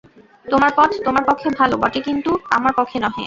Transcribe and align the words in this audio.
তোমার 0.45 0.71
পথ 0.77 0.91
তোমার 1.05 1.23
পক্ষে 1.23 1.47
ভাল 1.59 1.71
বটে, 1.75 1.99
কিন্তু 2.01 2.31
আমার 2.49 2.73
পক্ষে 2.77 2.97
নহে। 2.99 3.19